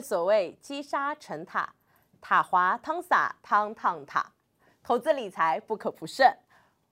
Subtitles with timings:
[0.00, 1.72] 所谓积沙成塔，
[2.20, 4.32] 塔滑汤洒汤烫塔，
[4.82, 6.36] 投资理财不可不慎。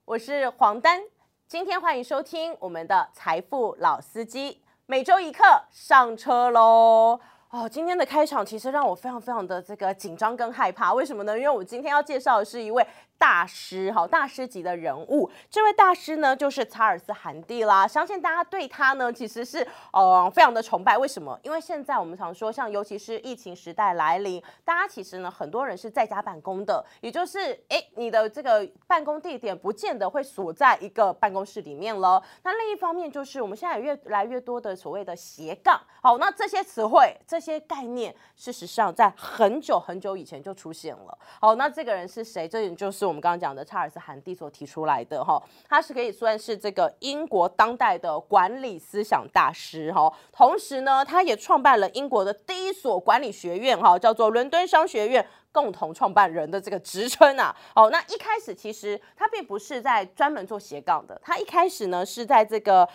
[0.05, 1.01] 我是黄丹，
[1.47, 7.19] 今天欢迎收听我们的财富老司机，每周一课上车喽。
[7.49, 11.37] 哦，今天的开场其实让我非常非常的这个紧张跟害怕，为什么呢？
[11.37, 12.85] 因为我今天要介绍的是一位。
[13.17, 15.29] 大师，哈，大师级的人物。
[15.49, 17.87] 这位大师呢，就是查尔斯·韩蒂啦。
[17.87, 20.97] 相信大家对他呢，其实是呃非常的崇拜。
[20.97, 21.37] 为什么？
[21.41, 32.21] 因为现在我们常说，像尤其是疫情时代来临，大家其实呢，很多人是在家办公的，也就是哎，你的这个办公地点不见得会锁在一个办公室里面了。
[32.43, 35.81] 那另一方面，就是我们现在有越来越多的所谓的斜杠。
[36.01, 41.17] 好，那这些词汇、这些概念，事实上在很久很久以前就出现了。
[41.41, 42.47] 好，那这个人是谁？
[42.47, 43.06] 这人就是。
[43.07, 50.11] 我们刚刚讲的查尔斯·韩蒂所提出来的哈，他是可以算是这个英国当代的管理思想大师哈。
[50.31, 57.55] 同时呢，他也创办了英国的第一所管理学院哈，叫做伦敦商学院，共同创办人的这个职称啊。
[57.75, 62.87] 哦，那一开始其实他并不是在专门做斜杠的，他一开始呢是在这个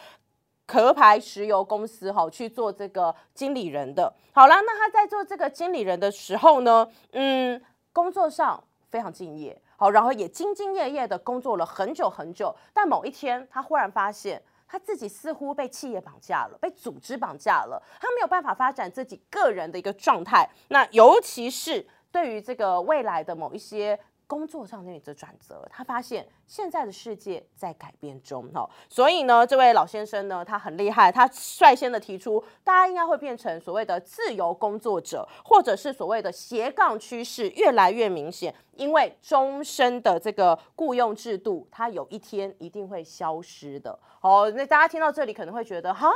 [0.66, 4.12] 壳牌石油公司哈去做这个经理人的。
[4.32, 7.60] 好了，那他在做这个经理人的时候呢，嗯，
[7.92, 9.60] 工作上非常敬业。
[9.82, 20.48] 好，然后也兢兢业业的工作了很久很久，但某一天他忽然发现，他自己似乎被企业绑架了，被组织绑架了，他没有办法发展自己个人的一个状态。
[20.68, 23.98] 那尤其是对于这个未来的某一些。
[24.32, 43.98] 工作上的一个转折，他发现现在的世界在改变中，哈，所以呢，这位老先生呢，他很厉害，他率先的提出，大家应该会变成所谓的自由工作者，或者是所谓的斜杠趋势越来越明显，因为终身的这个雇佣制度，它有一天一定会消失的。
[44.22, 46.10] 哦，那大家听到这里可能会觉得，哈。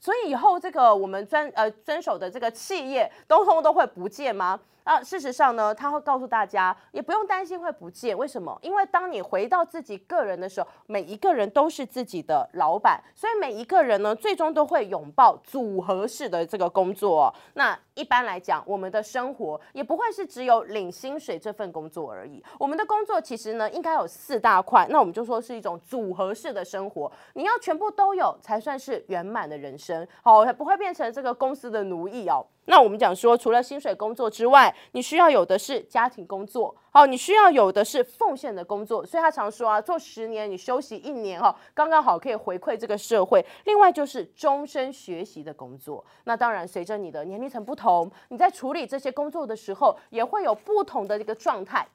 [0.00, 4.58] 所以以后这个我们遵呃遵守的这个企业，通通都会不见吗？
[4.82, 8.16] 啊，事实上呢，他会告诉大家，也不用担心会不见。
[8.16, 8.58] 为什么？
[8.62, 17.32] 因为当你回到自己个人的时候，每一个人都是自己的老板，所以每一个人呢，最终都会拥抱组合式的这个工作。
[17.54, 22.42] 那一般来讲，我们的生活也不会是只有领薪水这份工作而已。
[22.58, 24.86] 我们的工作其实呢，应该有四大块。
[24.88, 29.89] 那我们就说是一种组合式的生活，你要全部都有，才算是圆满的人生。
[30.22, 32.46] 好，不会变成这个公司的奴役哦。
[32.66, 39.04] 那我们讲说，除了薪水工作之外，你需要有的是家庭工作，好，你需要有的是奉献的工作。
[39.04, 43.44] 所以他常说啊，做十年你休息一年哈，刚刚好可以回馈这个社会。
[43.64, 46.04] 另外就是终身学习的工作。
[46.24, 51.88] 那当然，随着你的年龄层不同，你在处理这些工作的时候，也会有不同的一个状态。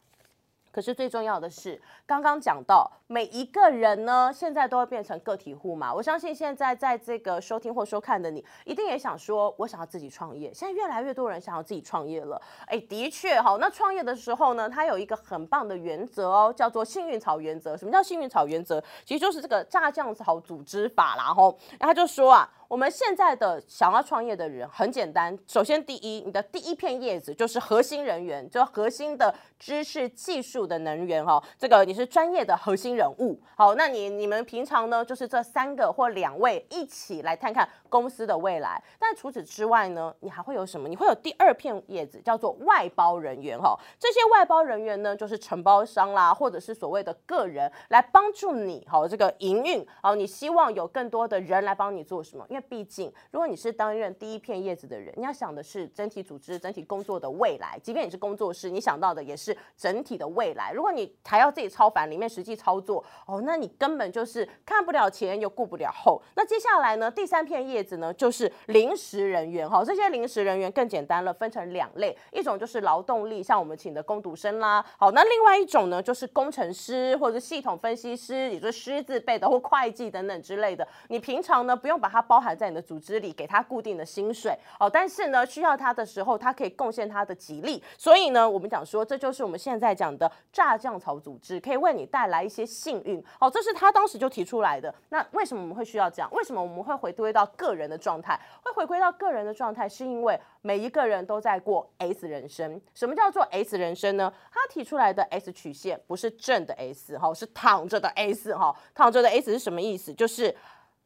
[0.76, 5.94] 可是最重要的是，刚刚讲到每一个人呢，现在都会变成个体户嘛。
[5.94, 10.54] 我相信现在在这个收听或收看的你，一定也想说，我想要自己创业。
[10.54, 12.42] 现在越来越多人想要自己创业了。
[12.68, 13.58] 哎，的确好。
[13.58, 17.78] 那创业的时候呢，它有一个很棒的原则哦，叫做幸运草原则。
[17.78, 18.84] 什么叫幸运草原则？
[19.06, 21.34] 其实就是这个炸酱草组织法啦。
[21.34, 22.52] 吼，然后就说啊。
[22.68, 33.40] 我们现在的想要创业的人很简单，首先第一，你的第一片叶子就是核心人员，就核心的知识、技术的能源哈，这个你是专业的核心人物。
[33.56, 38.82] 好，那你你们平常呢，就是这三个或两位一起来看看公司的未来。
[38.98, 40.90] 但除此之外呢，你还会有什么？
[40.90, 43.78] 你会有第二片叶子，叫做外包人员哈。
[44.00, 49.86] 这些外包人员呢，就是承包商啦，或者是所谓的个人来帮助你好这个营运。
[50.02, 52.46] 好，你希望有更多的人来帮你做什么？
[52.56, 57.78] 因为毕竟，如果你是担任第一片叶子的人，你要想的是整体组织、整体工作的未来。
[57.84, 60.72] 即便你是工作室，你想到的也是整体的未来。
[60.72, 66.22] 如果你还要自己超凡，里面实际操作哦，那你根本就是看不了前，又顾不了后。
[66.36, 67.12] 那接下来呢？
[67.12, 69.84] 第三片叶子呢，就是临时人员哈。
[69.84, 74.86] 这些临时人员更简单了，分成两类，一种就是劳动力，像我们请的工读生啦。
[74.98, 80.88] 好，那另外一种呢，就是工程师或者系统分析师，也就是师字辈的或会计等等之类的。
[81.10, 82.56] 你平常呢，不用把它包含。
[82.56, 84.90] 在你的组织里，给他固定的薪水哦。
[84.90, 87.84] 但是呢，需要他的时候，他可以贡献他的吉利。
[87.98, 93.52] 所以呢，我们讲说，这就是我们现在讲的炸酱草组织，可以为你带来一些幸运哦。
[93.52, 94.94] 这是他当时就提出来的。
[95.10, 96.30] 那为什么我们会需要这样？
[96.32, 98.40] 为什么我们会回归到个人的状态？
[98.64, 102.80] 会回归到个人的状态，是因为每一个人都在过 S 人生。
[102.94, 104.32] 什么叫做 S 人生呢？
[104.52, 108.76] 他提出来的 S 曲线不是正的 S 哈，是躺着的 S 哈。
[108.94, 110.14] 躺着的 S 是什么意思？
[110.14, 110.56] 就是。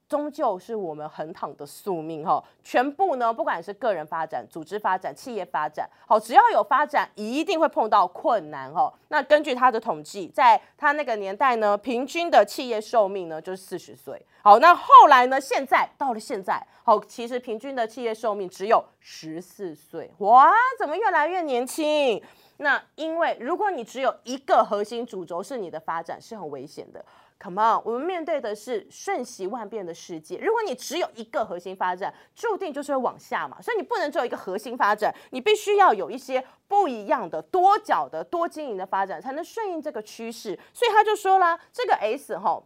[0.09, 2.43] 终究是我们横躺的宿命哈。
[2.63, 8.91] 全部呢，不管是个人发展、组织发展、企业发展，好，只要有发展，一定会碰到困难哈。
[9.09, 14.19] 那根据他的统计，在他那个年代呢，平均的企业寿命呢就是四十岁。
[14.41, 20.09] 好，那后来呢，现在到了现在，好，其实平均的企业寿命只有十四岁。
[20.19, 22.21] 哇，怎么越来越年轻？
[22.57, 27.03] 那因为如果你只有一个核心主轴是你的发展，是很危险的。
[27.41, 30.37] Come on，我们面对的是瞬息万变的世界。
[30.39, 33.61] 如果你只有一个核心发展，注定就是会往下嘛。
[33.61, 40.59] 所以你不能只有一个核心发展，你必须要有一些不一样的多角的多经营的发展，才能顺应这个趋势。
[40.73, 42.61] 所以他就说啦，这个 S 哈，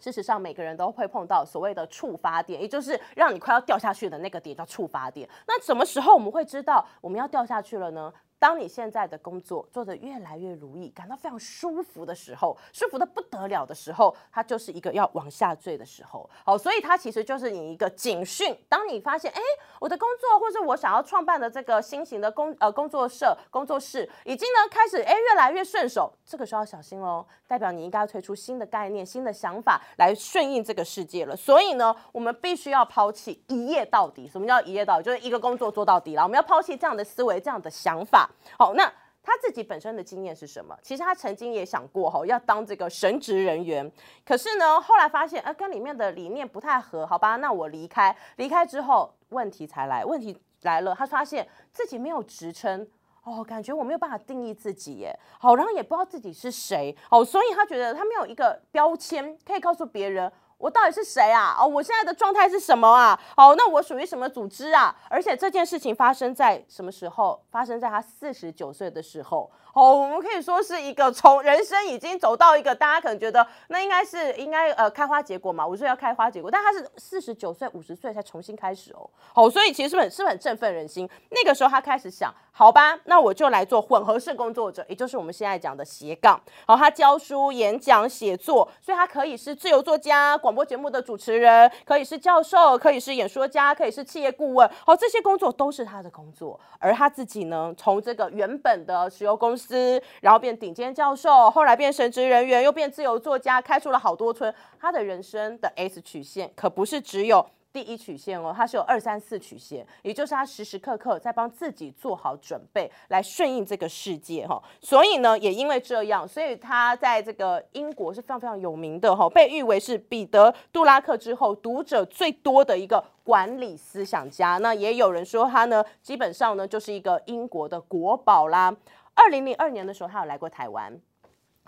[0.00, 5.28] 事实上每个人都会碰到所谓的触发点，也就是让你快要掉下去的那个点叫触发点。
[5.46, 8.10] 那什么时候我们会知道我们要掉下去了呢？
[8.40, 16.28] 当你现在的工作做得越来越如意，感到非常舒服的时候，舒服的不得了的时候，它就是一个要往下坠的时候。
[16.42, 18.56] 好，所以它其实就是你一个警讯。
[18.66, 19.40] 当你发现，哎，
[19.78, 31.36] 我的工作或是我想要创办的这个新型的工呃工作社工作室，已经呢开始哎越来越顺手，这个时候要小心喽，代表你应该要推出新的概念、新的想法来顺应这个世界了。
[31.36, 34.26] 所以呢，我们必须要抛弃一夜到底。
[34.26, 35.02] 什么叫一夜到底？
[35.02, 36.22] 就是一个工作做到底了。
[36.22, 38.29] 我们要抛弃这样的思维、这样的想法。
[38.58, 38.92] 好，那
[39.22, 40.76] 他自己本身的经验是什么？
[40.82, 43.90] 其实他曾经也想过哈，要当这个神职人员，
[44.24, 48.16] 可是呢，后来发现，呃，跟里面的理念不太合，好吧，那我离开。
[48.36, 52.88] 离开之后，问题才来，问题来了，他发现自己没有职称，
[53.22, 60.32] 哦，感觉我没有办法定义自己耶，好，然后也不知道自己是谁，哦，所以他觉得他没有一个标签可以告诉别人。
[60.60, 61.56] 我到底是谁啊？
[61.58, 63.18] 哦，我现在的状态是什么啊？
[63.34, 64.94] 哦，那我属于什么组织啊？
[65.08, 67.42] 而且这件事情发生在什么时候？
[67.50, 69.50] 发生在他四十九岁的时候。
[69.72, 79.08] 哦，我们可以说是一个从人生已经走到一个大家可能觉得那应该是应该呃开花结果嘛，五十要开花结果，但他是四十九岁五十岁才重新开始哦。
[79.32, 81.08] 好，所以其实是很是很振奋人心。
[81.30, 86.38] 那个时候他开始想，好吧，那我就来做混合式工作者，也就是我们现在讲的斜杠。
[86.66, 94.68] 好，他教书、演讲、写作，所以他可以是自由作家、广播节目的主持人，可以是教授，可以是演说家，可以是企业顾问。
[94.84, 96.58] 好，这些工作都是他的工作。
[96.80, 99.60] 而他自己呢，从这个原本的石油公司。
[99.60, 104.52] 司，然后变顶尖教授，后来变神职人员，又变自由作家，开出了好多村。
[104.80, 114.60] 他的人生的 S 曲线可不是只有第一曲线哦，它是有二三四曲线，也就是他时时刻刻在帮自己做好准备，来顺应这个世界哈。
[114.80, 124.58] 所以呢，也因为这样，所以他在这个英国是非常非常有名的哈，被誉为是彼得·杜拉克之后读者最多的一个管理思想家。
[124.58, 128.74] 那也有人说他呢，基本上呢就是一个英国的国宝啦。
[129.14, 130.98] 二零零二年的时候，他有来过台湾，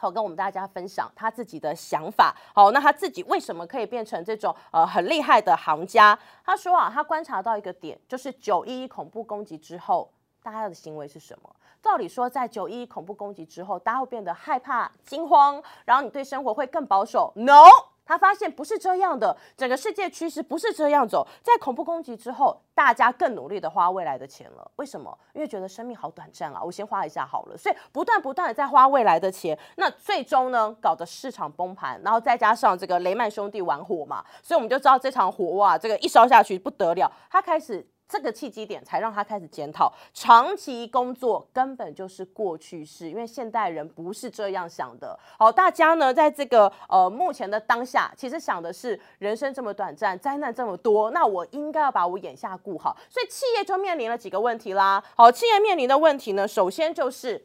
[0.02, 2.34] 好跟我们大家分享他自己的想法。
[2.52, 6.18] 好，那他自己为什么可以变成这种呃很厉害的行家？
[6.44, 10.10] 他说啊，他观察到一个点，就是九一一恐怖攻击之后，
[10.42, 11.48] 大家的行为是什么？
[11.80, 17.32] 照理说，在九一一恐怖攻击之后，大家会变得害怕、惊慌，然后你对生活会更保守。
[17.36, 17.91] No。
[18.12, 21.26] 他发现不是这样的，整个世界趋势不是这样走。
[21.42, 24.70] 在恐怖攻击之后，大家更努力的花未来的钱了。
[24.76, 25.18] 为什么？
[25.32, 27.56] 因为觉得生命好短暂啊，我先花一下好了。
[27.56, 37.88] 所以不断不断的在花未来的钱，那最终呢，搞得市场崩盘，然后再加上这个雷曼兄弟玩火嘛，所以我们就知道这场火哇，这个一烧下去不得了，他开始。
[38.12, 45.18] 这个契机点才让他开始检讨，长期工作根本就是过去式，因为现代人不是这样想的。
[45.38, 52.94] 好，大家呢在这个呃目前的当下，其实想的是人生这么短暂，灾难这么多，那我应该要把我眼下顾好。
[53.08, 55.02] 所以企业就面临了几个问题啦。
[55.16, 57.42] 好，企业面临的问题呢，首先就是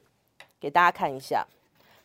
[0.59, 1.47] 给大家看一下。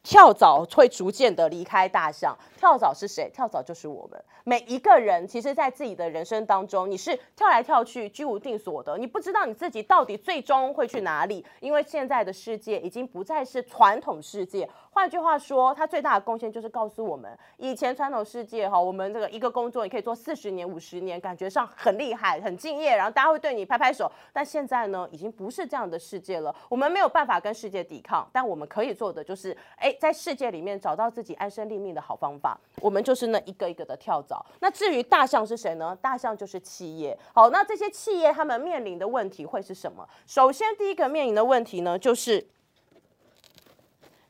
[0.02, 2.36] 跳蚤会逐渐的离开大象。
[2.56, 3.30] 跳蚤是谁？
[3.32, 5.26] 跳蚤就是我们每一个人。
[5.26, 8.98] 其实，在自己的人生当中，你是跳来跳去，居无定所的。
[8.98, 14.68] 你不知道你自己到底最终会去哪里，因为现在的世界已经不再是传统世界。
[14.94, 24.12] 换句话说，它最大的贡献就是告诉我们，以前传统世界哈，我们这个一个工作你可以做四十年、五十年，感觉上很厉害、很敬业，然后大家会对你拍拍手。
[24.34, 26.54] 但现在呢，已经不是这样的世界了。
[26.68, 29.96] 我们没有办法跟世界抵抗，但我们可以做的就是，哎。
[30.02, 34.44] 在世界里面找到自己安身立命的好方法，我们就是那一个一个的跳蚤。
[34.58, 35.96] 那至于大象是谁呢？
[36.02, 37.16] 大象就是企业。
[37.32, 40.04] 好，那这些企业他们面临的问题会是什么？
[40.26, 42.44] 首先，第一个面临的问题呢，就是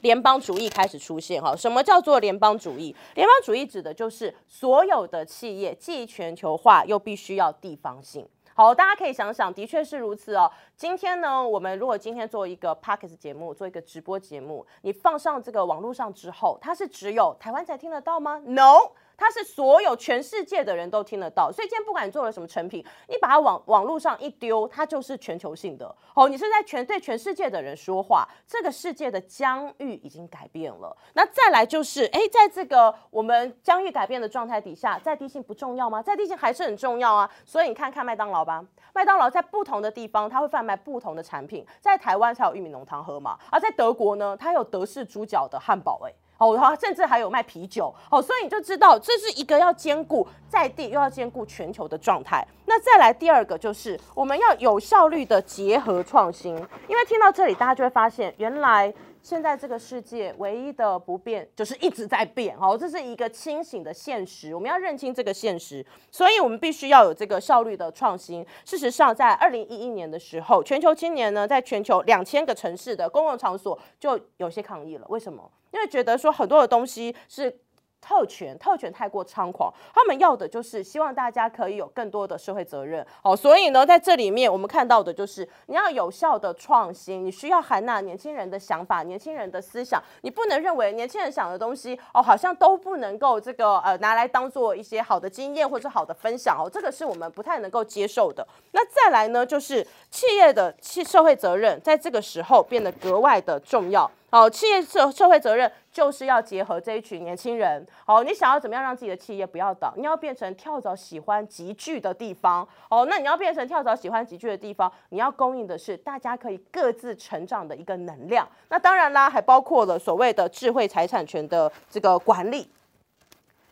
[0.03, 1.43] 联邦主义开始出现。
[1.43, 2.95] 哈，什么叫做联邦主义？
[3.15, 8.29] 联邦主义指的就是所有的企业既全球化又必须要地方性。
[8.55, 10.51] 好，大家可以想想，的确是如此哦。
[10.77, 18.93] 今天呢，我们如果今天做一个 p o c k e t 节目，做一个直播节目，你放上这个网络上之后，它是只有台湾才听得到吗？No。
[19.23, 21.53] 它是所有全世界的人都听得到。
[21.53, 26.29] 所以今天不管你做了什么成品，你把它往网络上一丢，它就是全球性的哦。
[26.29, 30.97] 你是在全对全世界的人说话，这个世界的疆域已经改变了。
[31.15, 36.03] 那再来就是，哎，在这个我们疆域改变的状态底下，在地性不重要吗？
[36.03, 37.31] 在地性还是很重要啊。
[37.45, 41.65] 所以你看看麦当劳吧，麦当劳在不同的地方，它会贩卖不同的产品。
[41.81, 46.13] 在台湾才有玉米浓汤喝嘛，而在德国呢，它有德式猪脚的汉堡，哎，
[46.43, 52.45] 哦，它甚至还有卖啤酒，哦，所以你就知道这是一个要兼顾在地又要兼顾全球的状态。
[52.67, 56.57] 那再来第二个就是我们要有效率的结合创新，
[56.89, 58.93] 因为听到这里，大家就会发现原来。
[59.25, 68.45] 现在这个世界唯一的不变就是一直在变，哦，这是一个清醒的现实，我们要认清这个现实，所以我们必须要有这个效率的创新。
[68.65, 75.07] 事实上，在二零一一年的时候，全球青年呢，在全球两千个城市的公共场所就有些抗议了。
[75.09, 75.49] 为什么？
[75.73, 77.59] 因为觉得说很多的东西是。
[78.05, 83.07] 特权，特权太过猖狂，他们要的就是希望大家可以有更多的社会责任。
[83.23, 98.45] 好，所以呢，在这里面我们看到的就是你要有效的创新，你需要含纳年轻人的想法、年轻人的思想，你不能认为年轻人想的东西哦，好像都不能够这个呃拿来当做一些好的经验或者好的分享哦，这个是我们不太能够接受的。
[98.73, 104.11] 那再来呢，就是企业的企社会责任在这个时候变得格外的重要。
[104.35, 107.87] 好，企业社社会责任就是要结合这一群年轻人。
[108.07, 109.93] 好，你想要怎么样让自己的企业不要倒？
[109.95, 112.67] 你要变成跳蚤喜欢集聚的地方。
[112.89, 118.49] 哦，那你要变成跳蚤喜欢集聚的地方，你要供应的是大家可以各自成长的一个能量。
[118.71, 122.71] 那当然啦，还包括了所谓的智慧财产权的这个管理。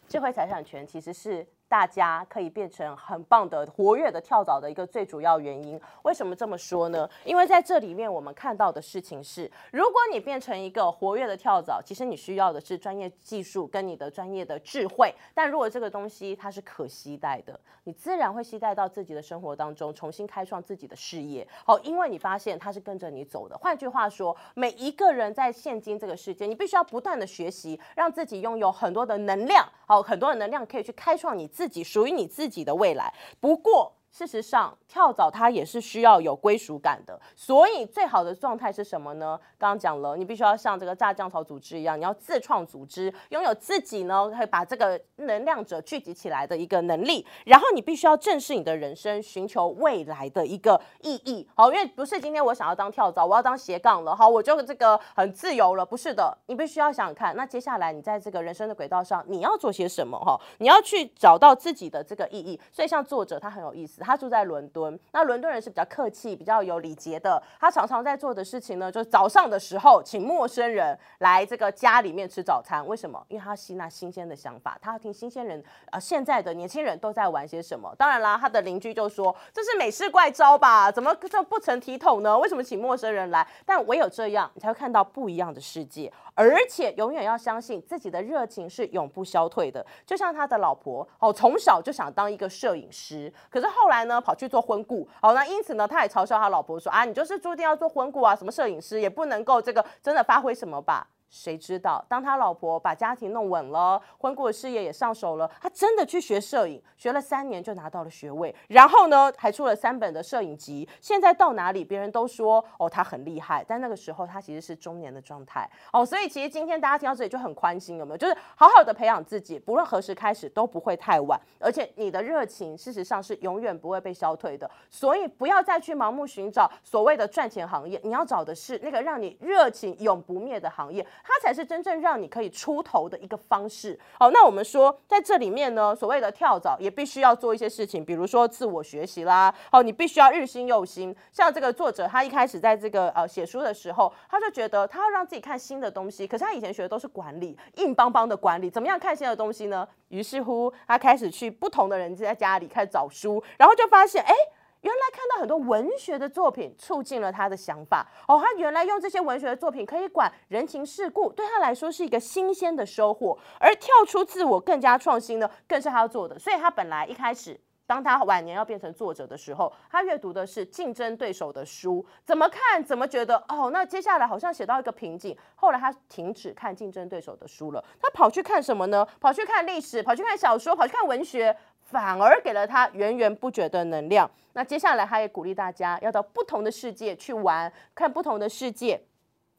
[0.06, 1.46] 智慧财产权其实是。
[1.70, 7.08] 大家可以变成很棒的活跃的跳蚤的一个最主要原因，为什么这么说呢？
[7.24, 15.14] 因为在这里面我们看到的事情是，如果你变成一个活跃的跳蚤，其实你需要的是专业技术跟你的专业的智慧。
[15.32, 21.46] 但如果这个东西它是可携带的，你自然会携带到自己的生活当中，重新开创自己的事业。
[21.64, 23.56] 好，因为你发现它是跟着你走的。
[23.56, 31.46] 换句话说，每一个人在现今这个世界，你必须要不断的学习，让自己拥有很多的能量，好，很多的能量可以去开创你。
[31.60, 33.12] 自己属于你自己的未来。
[33.38, 33.99] 不过。
[34.12, 39.38] 事实上，跳蚤它也是需要有归属感的，所以最好的状态是什么呢？
[39.56, 47.24] 刚刚讲了，你必须要像这个炸酱草组织一样，你要自创组织，拥有自己呢，可以把这个能量者聚集起来的一个能力。
[47.44, 51.48] 然后你必须要正视你的人生，寻求未来的一个意义。
[51.54, 55.86] 好，因为不是今天我想要当跳蚤，我要当斜杠了，好，我就这个很自由了。
[55.86, 60.18] 不是的，你必须要想想看，那接下来你在这个人生的轨道上，你要做些什么？
[60.18, 62.60] 哈，你要去找到自己的这个意义。
[62.72, 63.99] 所以像作者他很有意思。
[64.04, 67.42] 他住在伦敦，那伦敦人是比较客气、比较有礼节的。
[67.58, 72.86] 他常常在做的事情呢，就是早上的时候请陌生人来这个家里面吃早餐。
[72.86, 73.24] 为什么？
[73.28, 77.94] 因为他吸纳新鲜的想法，他要听新鲜人啊，现在的年轻人都在玩些什么。
[77.96, 80.90] 当然啦，他的邻居就说这是美式怪招吧？
[80.90, 82.38] 怎么这不成体统呢？
[82.38, 83.46] 为什么请陌生人来？
[83.64, 86.12] 但唯有这样，你才会看到不一样的世界。
[86.40, 89.84] 而且永远要相信自己的热情是永不消退的。
[90.06, 94.18] 就像他的老婆哦，从小就想当一个摄影师，可是后来呢？
[94.18, 101.06] 跑去做婚顾，好，那因此呢，他也嘲笑他老婆说啊，你就是注定要做婚顾啊，什么摄影师也不能够这个真的发挥什么吧。
[101.30, 110.88] 谁知道，当他老婆把家庭弄稳了，婚顾的事业也上手了，他真的去学摄影，学了三年就拿到了学位，然后呢，还出了三本的摄影集。
[111.00, 113.64] 现在到哪里，别人都说哦，他很厉害。
[113.66, 116.04] 但那个时候，他其实是中年的状态哦。
[116.04, 118.18] 所以其实今天大家听到这里就很宽心，有没有？
[118.18, 121.40] 就是好好的培养自己，不论何时开始都不会太晚。
[121.60, 124.68] 而且你的热情，事实上是永远不会被消退的。
[124.90, 131.06] 所以不要再去盲目寻找所谓的赚钱行业，你要找的是那个让你热情永不灭的行业。
[131.22, 133.98] 它才是真正让你可以出头的一个方式。
[134.18, 139.54] 好，那我们说在这里面呢，所谓的跳蚤也必须要做一些事情，比如说自我学习啦。
[139.70, 141.14] 好，你必须要日新又新。
[141.32, 149.86] 像这个作者，他一开始在这个呃写书的时候，他就觉得他要让自己看新的东西，可是他以前学的都是管理，硬邦邦的管理，怎么样看新的东西呢？
[150.08, 154.34] 于是乎，他开始去不同的人在家里开始找书，然后就发现，哎。
[154.82, 158.06] 原来看到很多文学的作品，促进了他的想法。
[158.26, 163.38] 哦，他原来用这些文学的作品可以管人情世故，对他来说是一个新鲜的收获。
[163.58, 166.38] 而跳出自我更加创新呢，更是他要做的。
[166.38, 175.36] 所以他本来一开始，当他晚年要变成作者的时候，他阅读的是竞争对手的书，怎么看怎么觉得哦，那接下来好像写到一个瓶颈。
[175.56, 179.06] 后来他停止看竞争对手的书了，他跑去看什么呢？
[179.20, 181.54] 跑去看历史，跑去看小说，跑去看文学。
[181.90, 184.30] 反而给了他源源不绝的能量。
[184.52, 189.00] 那接下来，他也鼓励大家要到不同的世界去玩，看不同的世界。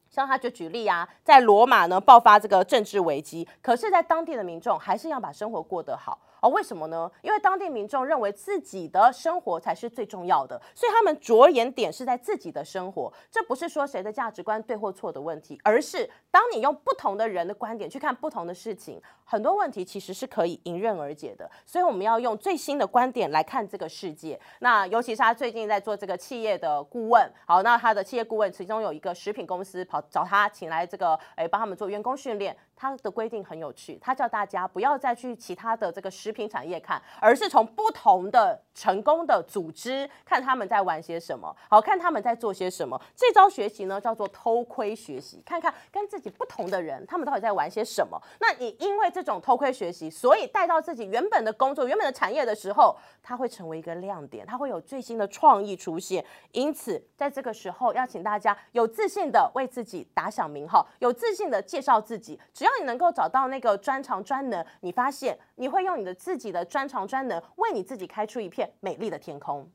[0.08, 6.18] 像他就举例啊，在罗马呢爆发这个政治危机，可是，在当地的民众还是要把生活过得好。
[6.42, 7.10] 哦，为什么呢？
[7.22, 13.10] 因为当地民众认为自己的生活才是最重要的，所以他们着眼点是在自己的生活。
[13.30, 19.00] 这不是说谁的价值观对或错的问题，而是当你用不同的人的观点去看不同的事情，
[19.32, 21.50] 很多问题其实是可以迎刃而解的。
[21.64, 24.38] 所以我们要用最新的观点来看这个世界。
[24.58, 32.54] 那尤其是他最近在做这个企业的顾问，好，那他的企业顾问其中有一个食品公司跑找他，请来这个哎帮他们做员工训练。
[32.74, 43.00] 他的规定很有趣，他叫大家不要再去其他的这个食品产业看，而是从不同的成功的组织看他们在玩些什么，好看他们在做些什么。
[43.14, 48.20] 这招学习呢叫做偷窥学习，看看跟自己不同的人他们到底在玩些什么。
[48.40, 56.22] 那你因为这这种偷窥学习，所以带到自己原本的工作、原本的产业的时候，它会成为一个亮点，它会有最新的创意出现。
[56.50, 62.72] 因此，在这个时候要请大家有自信的为自己打响名号，有自信的介绍自己，只要。
[62.80, 69.70] 你能够找到那个专长专能，你发现你会用你的自己的专长专能为你自己开出一片美丽的天空。